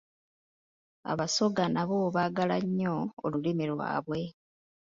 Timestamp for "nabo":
1.73-1.97